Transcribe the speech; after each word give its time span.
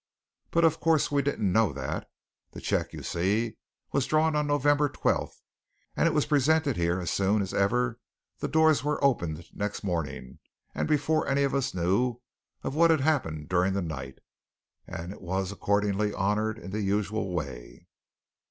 "But 0.49 0.63
of 0.65 0.79
course 0.79 1.11
we 1.11 1.21
didn't 1.21 1.51
know 1.53 1.71
that. 1.73 2.09
The 2.53 2.59
cheque, 2.59 2.91
you 2.91 3.03
see, 3.03 3.57
was 3.91 4.07
drawn 4.07 4.35
on 4.35 4.47
November 4.47 4.89
12th, 4.89 5.35
and 5.95 6.07
it 6.07 6.11
was 6.15 6.25
presented 6.25 6.75
here 6.75 6.99
as 6.99 7.11
soon 7.11 7.39
as 7.43 7.53
ever 7.53 7.99
the 8.39 8.47
doors 8.47 8.83
were 8.83 9.03
opened 9.03 9.45
next 9.53 9.83
morning 9.83 10.39
and 10.73 10.87
before 10.87 11.27
any 11.27 11.43
of 11.43 11.53
us 11.53 11.75
knew 11.75 12.19
of 12.63 12.73
what 12.73 12.89
had 12.89 13.01
happened 13.01 13.47
during 13.47 13.73
the 13.73 13.81
night, 13.83 14.17
and 14.87 15.13
it 15.13 15.21
was 15.21 15.51
accordingly 15.51 16.11
honoured 16.15 16.57
in 16.57 16.71
the 16.71 16.81
usual 16.81 17.31
way." 17.31 17.85